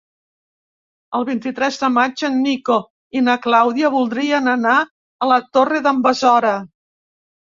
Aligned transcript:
El 1.17 1.25
vint-i-tres 1.25 1.75
de 1.81 1.89
maig 1.97 2.23
en 2.29 2.39
Nico 2.45 2.77
i 3.19 3.21
na 3.27 3.35
Clàudia 3.43 3.91
voldrien 3.97 4.49
anar 4.53 4.77
a 5.27 5.31
la 5.33 5.39
Torre 5.59 5.83
d'en 5.89 6.01
Besora. 6.09 6.55